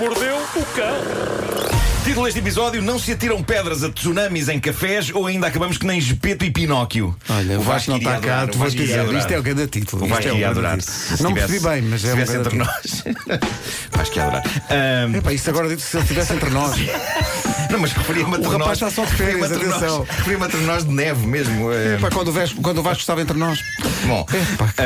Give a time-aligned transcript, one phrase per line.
[0.00, 1.70] mordeu o cão.
[2.04, 5.86] Título deste episódio: Não se atiram pedras a tsunamis em cafés ou ainda acabamos que
[5.86, 7.14] nem Gepeto e Pinóquio.
[7.28, 9.00] Olha, o Vasco não iria está cá, adorar, tu vais iria dizer.
[9.00, 9.20] adorar.
[9.20, 10.04] Isto é o grande título.
[10.04, 10.78] O Vasco é o ia grande adorar.
[10.78, 11.16] título.
[11.16, 13.40] Se Não percebi bem, mas se é um estivesse grande entre nós.
[13.92, 14.42] Vasco ia adorar.
[14.70, 16.76] Ahm, Epá, isto agora dito se ele estivesse entre nós.
[17.70, 20.02] não, mas referia-me a O rapaz está só de férias, atenção.
[20.08, 21.70] Referia-me a trenós de neve mesmo.
[21.70, 23.60] eh, Epá, quando, o Vasco, quando o Vasco estava entre nós.
[24.06, 24.80] Bom, Epá, que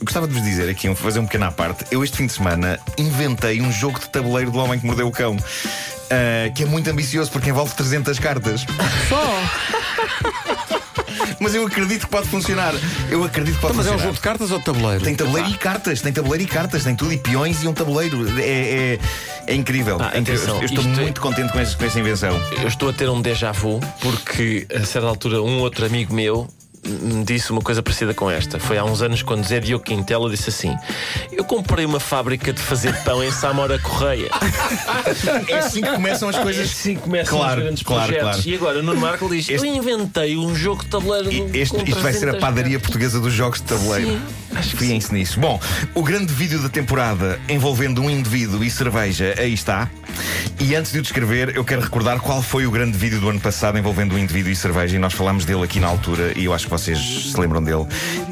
[0.00, 1.84] eh, gostava de vos dizer aqui, fazer um pequeno à parte.
[1.90, 5.12] Eu, este fim de semana, inventei um jogo de tabuleiro do Homem que Mordeu o
[5.12, 5.36] Cão.
[6.08, 8.64] eh, que é muito ambicioso porque envolve 300 cartas.
[9.08, 9.42] Só!
[11.40, 12.72] Mas eu acredito que pode funcionar.
[13.10, 14.02] Eu acredito que pode Mas é um funcionar.
[14.04, 15.04] jogo de cartas ou de tabuleiro?
[15.04, 18.26] Tem tabuleiro e cartas, tem tabuleiro e cartas, tem tudo e peões e um tabuleiro.
[18.40, 18.98] É, é,
[19.46, 19.98] é incrível.
[20.00, 20.42] Ah, É incrível.
[20.42, 22.40] atenção, eu estou isto é- muito contente com, esse- com essa invenção.
[22.60, 26.48] Eu estou a ter um déjà vu porque a certa altura um outro amigo meu
[26.86, 28.58] me disse uma coisa parecida com esta.
[28.58, 30.74] Foi há uns anos quando Zé Diogo Quintela disse assim:
[31.32, 34.30] Eu comprei uma fábrica de fazer pão em Samora Correia.
[35.48, 36.66] É assim que começam as coisas.
[36.70, 38.30] Assim começam Claro, os grandes claro, projetos.
[38.42, 38.48] claro.
[38.48, 41.50] E agora o Nuno Marco diz: Este- Eu inventei um jogo de tabuleiro.
[41.56, 44.08] Este, isto vai ser a 300 padaria portuguesa dos jogos de tabuleiro.
[44.10, 44.20] Sim,
[44.54, 45.40] acho que Fiem-se nisso.
[45.40, 45.60] Bom,
[45.94, 49.88] o grande vídeo da temporada envolvendo um indivíduo e cerveja, aí está.
[50.58, 53.38] E antes de o descrever, eu quero recordar qual foi o grande vídeo do ano
[53.38, 56.54] passado envolvendo um indivíduo e cerveja, e nós falámos dele aqui na altura, e eu
[56.54, 56.98] acho que vocês
[57.32, 57.86] se lembram dele.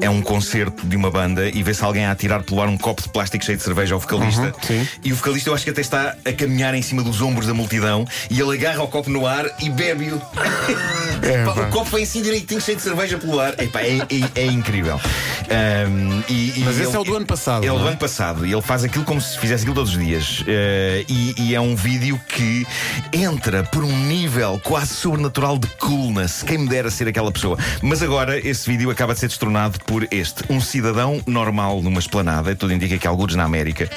[0.00, 3.02] É um concerto de uma banda e vê-se alguém a atirar pelo ar um copo
[3.02, 4.52] de plástico cheio de cerveja ao vocalista.
[4.66, 4.86] sim.
[5.04, 7.54] E o vocalista, eu acho que até está a caminhar em cima dos ombros da
[7.54, 10.20] multidão e ele agarra o copo no ar e bebe-o.
[11.22, 13.54] É, o copo vem assim direitinho, cheio de cerveja pelo ar.
[13.58, 15.00] Epá, é, é- é incrível.
[15.50, 17.88] Ahm, e- e Mas esse ele- é o do ano passado, É o do é?
[17.88, 18.46] ano passado.
[18.46, 20.44] E ele faz aquilo como se fizesse aquilo todos os dias.
[20.46, 21.95] Eh, e, e é um vídeo
[22.28, 22.66] que
[23.12, 26.42] entra por um nível quase sobrenatural de coolness.
[26.42, 27.58] Quem me dera ser aquela pessoa.
[27.82, 30.44] Mas agora esse vídeo acaba de ser destronado por este.
[30.50, 32.54] Um cidadão normal numa esplanada.
[32.54, 33.88] Tudo indica que alguns na América.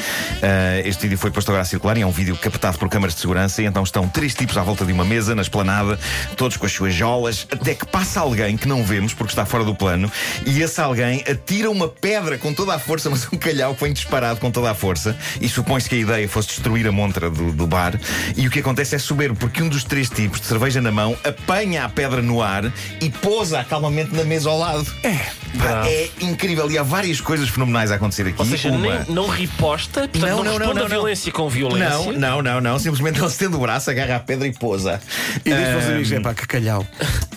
[0.41, 3.15] Eh, este vídeo foi posto agora a circular e é um vídeo captado por câmaras
[3.15, 3.61] de segurança.
[3.61, 5.99] E então estão três tipos à volta de uma mesa na esplanada,
[6.37, 9.63] todos com as suas jolas, até que passa alguém que não vemos porque está fora
[9.63, 10.11] do plano.
[10.45, 14.39] E esse alguém atira uma pedra com toda a força, mas um calhau vem disparado
[14.39, 15.17] com toda a força.
[15.41, 17.88] E supõe-se que a ideia fosse destruir a montra do, do bar.
[18.35, 21.15] E o que acontece é soberbo, porque um dos três tipos de cerveja na mão
[21.23, 24.85] apanha a pedra no ar e pousa calmamente na mesa ao lado.
[25.03, 25.13] É,
[25.57, 26.69] pá, é incrível.
[26.71, 28.35] E há várias coisas fenomenais a acontecer aqui.
[28.37, 30.89] Ou seja, Uma- nem, não riposta, portanto, não, Não, não, não, responde não, a não.
[30.89, 31.89] violência com violência.
[31.89, 32.79] Não, não, não, não.
[32.79, 35.01] Simplesmente ele estende o braço, agarra a pedra e pousa.
[35.45, 36.85] E diz para os Ahm, amigos: é pá, que calhau.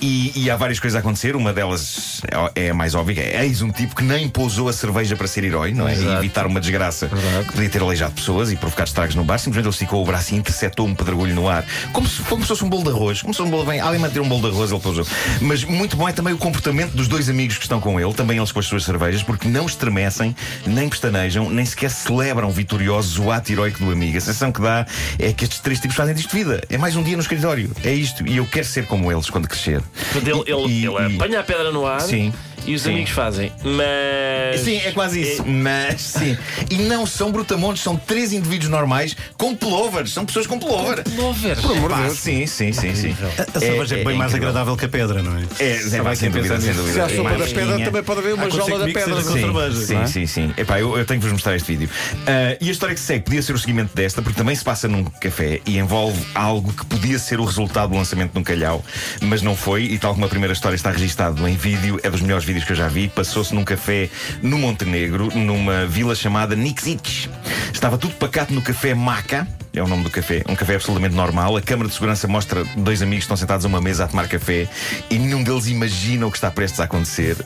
[0.01, 1.35] e, e há várias coisas a acontecer.
[1.37, 2.21] Uma delas
[2.57, 5.27] é, é a mais óbvia: é eis um tipo que nem pousou a cerveja para
[5.27, 5.95] ser herói, não é?
[5.97, 7.09] E evitar uma desgraça
[7.47, 9.39] que podia ter aleijado pessoas e provocar estragos no bar.
[9.39, 12.49] Simplesmente ele esticou o braço e interceptou um pedregulho no ar, como se, como se
[12.49, 13.21] fosse um bolo de arroz.
[13.23, 13.81] Como se fosse um bolo bem.
[13.81, 15.07] Alguém manter um bolo de arroz, ele pousou.
[15.41, 18.39] Mas muito bom é também o comportamento dos dois amigos que estão com ele, também
[18.39, 20.35] eles com as suas cervejas, porque não estremecem,
[20.67, 24.17] nem pestanejam, nem sequer celebram vitoriosos o ato heroico do amigo.
[24.17, 24.87] A sensação que dá
[25.19, 26.63] é que estes três tipos fazem disto vida.
[26.69, 27.71] É mais um dia no escritório.
[27.85, 28.27] É isto.
[28.27, 29.83] E eu quero ser como eles quando crescer.
[30.15, 32.33] Ele, ele, E- ele e- apanha a pedra no ar Sim,
[32.67, 32.91] e os sim.
[32.91, 33.53] amigos fazem.
[33.65, 34.61] Mas.
[34.61, 35.45] Sim, é quase isso.
[35.47, 36.37] Mas sim.
[36.71, 40.13] E não são brutamontes, são três indivíduos normais com pullovers.
[40.13, 41.03] São pessoas com pullover.
[41.05, 41.57] Pullover.
[41.61, 42.19] Por amor de Deus.
[42.19, 43.17] sim, sim, sim, sim.
[43.55, 45.43] A cerveja é, bem mais agradável que a pedra, não é?
[45.59, 46.93] É, é, pá, aqui sem a dúvida, sem dúvida.
[46.93, 49.15] Se há É sopa mais da pedra, também pode haver uma jola da pedra.
[49.23, 50.07] com Sim, cerveja, sim, é?
[50.07, 50.55] sim, sim.
[50.57, 51.89] Epá, eu, eu tenho que vos mostrar este vídeo.
[52.27, 54.65] Ah, e a história que se segue podia ser o seguimento desta, porque também se
[54.65, 58.43] passa num café e envolve algo que podia ser o resultado do lançamento de um
[58.43, 58.85] calhau,
[59.21, 59.85] mas não foi.
[59.85, 62.73] E tal como a primeira história está registado em vídeo, é dos melhores vídeos que
[62.73, 63.09] eu já vi.
[63.09, 64.11] Passou-se num café
[64.43, 67.29] no Montenegro, numa vila chamada Niksic.
[67.73, 69.47] Estava tudo pacato no café Maca.
[69.75, 71.57] É o nome do café, um café absolutamente normal.
[71.57, 74.29] A câmara de segurança mostra dois amigos que estão sentados a uma mesa a tomar
[74.29, 74.69] café
[75.09, 77.39] e nenhum deles imagina o que está prestes a acontecer.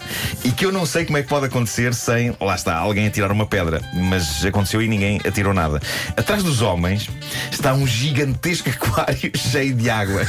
[0.43, 3.31] E que eu não sei como é que pode acontecer sem, lá está, alguém atirar
[3.31, 3.81] uma pedra.
[3.95, 5.81] Mas aconteceu e ninguém atirou nada.
[6.17, 7.09] Atrás dos homens
[7.53, 10.27] está um gigantesco aquário cheio de água.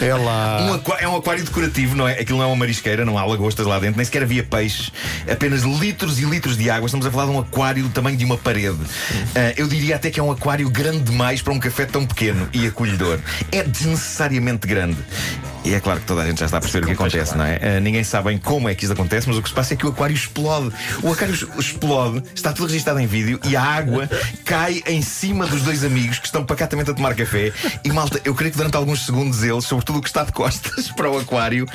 [0.00, 0.62] É lá.
[0.62, 2.12] Um é um aquário decorativo, não é?
[2.18, 4.90] Aquilo não é uma marisqueira, não há lagostas lá dentro, nem sequer havia peixes,
[5.30, 6.86] apenas litros e litros de água.
[6.86, 8.78] Estamos a falar de um aquário do tamanho de uma parede.
[9.34, 12.48] Ah, eu diria até que é um aquário grande demais para um café tão pequeno
[12.52, 13.18] e acolhedor.
[13.52, 14.96] É desnecessariamente grande.
[15.64, 17.44] E é claro que toda a gente já está a perceber o que acontece, não
[17.44, 17.58] é?
[17.60, 19.76] Ah, ninguém sabe bem como é que isso acontece, mas o que se passa é
[19.76, 20.70] que o aquário explode.
[21.02, 24.08] O aquário explode, está tudo registado em vídeo e a água
[24.44, 27.52] cai em cima dos dois amigos que estão pacatamente a tomar café.
[27.82, 30.88] E malta, eu creio que durante alguns segundos eles, sobretudo o que está de costas
[30.94, 31.66] para o aquário,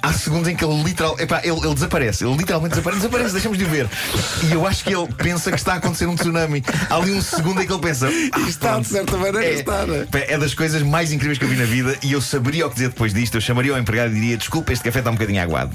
[0.00, 3.58] há segundos em que ele literal, epá, ele, ele desaparece, ele literalmente desaparece, desaparece, deixamos
[3.58, 3.90] de o ver.
[4.48, 6.64] E eu acho que ele pensa que está a acontecer um tsunami.
[6.88, 8.08] Há ali um segundo em que ele pensa.
[8.32, 9.86] "Ah, Está, de pronto." certa maneira, É, está,
[10.18, 10.34] é?
[10.34, 12.74] é das coisas mais incríveis que eu vi na vida e eu saberia o que
[12.76, 13.36] dizer depois disto.
[13.36, 15.72] Eu chamaria ao empregado e diria: Desculpa, este café está um bocadinho aguado.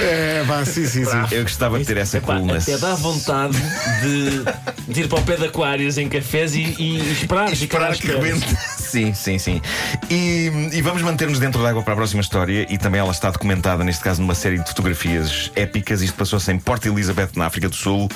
[0.00, 1.26] É, vá, sim, sim, sim.
[1.32, 2.58] Eu gostava de ter essa Epá, coluna.
[2.58, 3.56] até dá vontade
[4.02, 8.06] de, de ir para o pé de aquários em cafés e, e esperar, Esperar que
[8.06, 8.46] rebente.
[8.88, 9.60] Sim, sim, sim.
[10.08, 12.66] E, e vamos manter-nos dentro da água para a próxima história.
[12.70, 16.00] E também ela está documentada, neste caso, numa série de fotografias épicas.
[16.00, 18.08] Isto passou-se em Port Elizabeth, na África do Sul.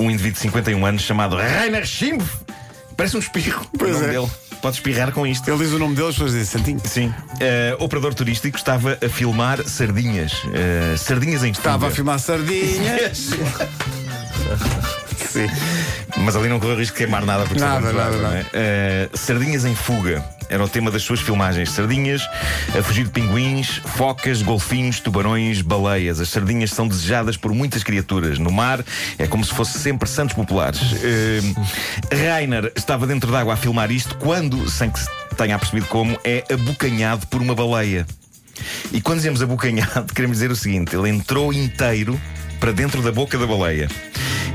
[0.00, 2.24] Um indivíduo de 51 anos chamado Rainer Schimpf.
[2.96, 3.66] Parece um espirro.
[3.78, 4.12] Pois é.
[4.12, 4.28] dele.
[4.62, 5.46] Pode espirrar com isto.
[5.48, 6.80] Ele diz o nome dele, as pessoas dizem Santinho.
[6.84, 7.14] Sim.
[7.40, 10.32] Eh, operador turístico estava a filmar sardinhas.
[10.52, 13.30] Eh, sardinhas em Estava a filmar sardinhas.
[15.34, 15.48] Sim.
[16.18, 18.46] Mas ali não correu risco de queimar nada porque Nada, nada, é?
[18.52, 21.70] Eh, Sardinhas em fuga era o tema das suas filmagens.
[21.70, 22.22] Sardinhas
[22.78, 26.20] a fugir de pinguins, focas, golfinhos, tubarões, baleias.
[26.20, 28.38] As sardinhas são desejadas por muitas criaturas.
[28.38, 28.84] No mar
[29.18, 30.80] é como se fosse sempre santos populares.
[31.02, 31.40] Eh,
[32.14, 36.44] Rainer estava dentro d'água a filmar isto quando, sem que se tenha percebido como, é
[36.52, 38.06] abocanhado por uma baleia.
[38.92, 42.20] E quando dizemos abocanhado, queremos dizer o seguinte: ele entrou inteiro
[42.60, 43.88] para dentro da boca da baleia.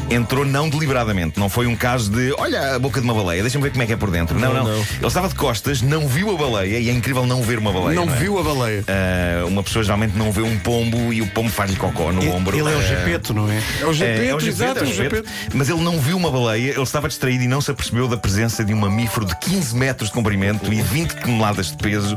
[0.10, 3.64] Entrou não deliberadamente, não foi um caso de olha a boca de uma baleia, deixa-me
[3.64, 4.40] ver como é que é por dentro.
[4.40, 4.64] Não, não.
[4.64, 4.80] Não, não.
[4.80, 7.96] Ele estava de costas, não viu a baleia, e é incrível não ver uma baleia.
[7.96, 8.16] Não é?
[8.18, 8.84] viu a baleia.
[8.88, 12.58] Ah, uma pessoa geralmente não vê um pombo e o pombo faz-lhe cocó no ombro.
[12.58, 13.62] Ele é o Ah, Gepeto, não é?
[13.82, 15.30] É o é, Gepeto, é o Gepeto, exato, é é o o Gepeto.
[15.54, 18.66] Mas ele não viu uma baleia, ele estava distraído e não se apercebeu da presença
[18.66, 22.16] de um mamífero de 15 metros de comprimento e 20 toneladas de peso.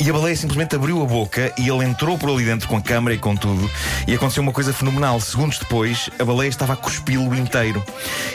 [0.00, 2.80] E a baleia simplesmente abriu a boca e ele entrou por ali dentro com a
[2.82, 3.70] câmara e com tudo.
[4.06, 5.20] E aconteceu uma coisa fenomenal.
[5.20, 7.84] Segundos depois, a baleia estava a cuspi-lo inteiro.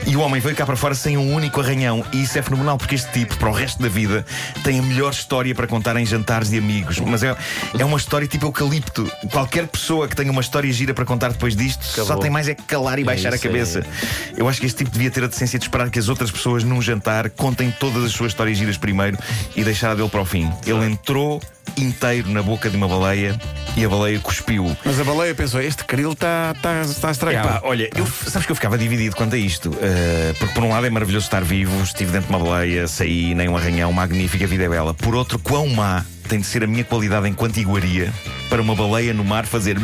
[0.05, 2.03] E o homem veio cá para fora sem um único arranhão.
[2.11, 4.25] E isso é fenomenal porque este tipo, para o resto da vida,
[4.63, 6.99] tem a melhor história para contar em jantares de amigos.
[6.99, 7.35] Mas é,
[7.77, 9.09] é uma história tipo eucalipto.
[9.31, 12.21] Qualquer pessoa que tenha uma história gira para contar depois disto só Acabou.
[12.21, 13.79] tem mais é que calar e baixar a isso, cabeça.
[13.79, 14.41] é.
[14.41, 16.63] Eu acho que este tipo devia ter a decência de esperar que as outras pessoas
[16.63, 19.17] num jantar contem todas as suas histórias giras primeiro
[19.55, 20.51] e deixar a dele para o fim.
[20.65, 21.41] Ele entrou
[21.77, 23.39] inteiro na boca de uma baleia
[23.75, 24.75] e a baleia cuspiu.
[24.85, 27.47] Mas a baleia pensou: este caril está tá, tá estragado.
[27.49, 29.69] Epá, olha, eu, sabes que eu ficava dividido quanto a isto.
[29.69, 33.33] Uh, porque por um lado é maravilhoso estar vivo, estive dentro de uma baleia, saí,
[33.35, 34.93] nem um arranhão, magnífica, a vida é bela.
[34.93, 38.13] Por outro, quão má tem de ser a minha qualidade enquanto iguaria
[38.49, 39.77] para uma baleia no mar fazer.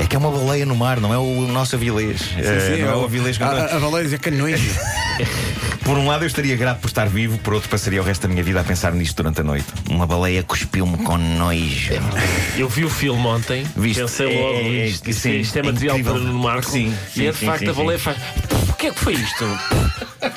[0.00, 2.20] É que é uma baleia no mar, não é o nosso avilés.
[2.20, 4.60] Sim, sim, não é a- o avilés que eu- a, a baleia é canões.
[5.84, 8.28] Por um lado eu estaria grato por estar vivo, por outro passaria o resto da
[8.28, 9.66] minha vida a pensar nisto durante a noite.
[9.90, 11.92] Uma baleia cuspiu-me com nojo.
[12.56, 14.00] Eu vi o filme ontem, Viste?
[14.00, 16.70] pensei logo é, isto, isto, sim, isto é material para no Marco.
[16.70, 18.04] Sim, e é sim, de facto sim, a baleia sim.
[18.04, 18.16] faz.
[18.68, 19.44] O que é que foi isto?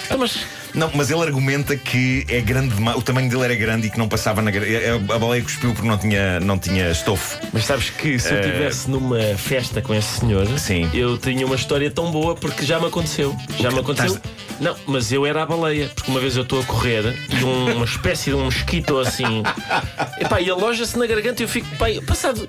[0.05, 0.45] Então, mas
[0.75, 3.97] Não, mas ele argumenta que é grande demais, o tamanho dele era grande e que
[3.97, 4.65] não passava na gra-
[5.13, 7.39] a, baleia cuspiu porque não tinha, não tinha estofo.
[7.53, 10.89] Mas sabes que se eu estivesse numa festa com esse senhor, Eh, Sim.
[10.93, 13.35] eu tinha uma história tão boa porque já me aconteceu.
[13.59, 14.19] Já me aconteceu.
[14.59, 17.75] Não, mas eu era a baleia, porque uma vez eu estou a correr e um-
[17.77, 19.43] uma espécie de um mosquito assim.
[20.19, 22.47] Epá, e aloja-se na garganta e eu fico, pai, passado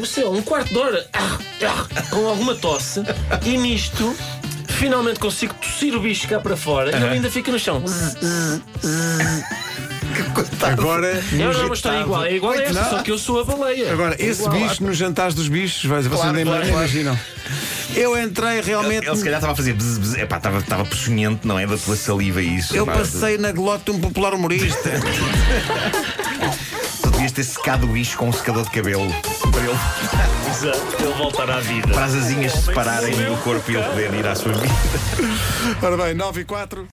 [0.00, 3.02] o céu, um quarto de hora, ah, ah, com alguma tosse,
[3.44, 4.14] e nisto.
[4.80, 7.84] Finalmente consigo tossir o bicho cá para fora e ele ainda fica no chão.
[10.62, 11.20] Agora,
[11.66, 12.90] uma história jantar- igual, é igual a esta, Não.
[12.90, 13.92] só que eu sou a baleia.
[13.92, 14.58] Agora, É esse igual.
[14.58, 16.76] bicho nos jantares dos bichos, vocês Claro, nem claro, claro.
[16.78, 17.18] imaginam.
[17.94, 19.06] Eu entrei realmente.
[19.06, 21.66] Ele se calhar estava a fazer bzz, bzz, epá, estava, estava peçonhento, não é?
[21.66, 22.74] Da tua saliva e isso.
[22.74, 22.92] Eu pá.
[22.92, 24.90] passei na glote de um popular humorista.
[27.30, 29.06] Devias ter secado o bicho com um secador de cabelo
[29.50, 29.70] para, ele,
[30.50, 31.88] Exato, ele voltar à vida.
[31.88, 34.74] para as asinhas se separarem do corpo e ele poder ir à sua vida.
[35.82, 36.88] Ora bem, 9 e 4.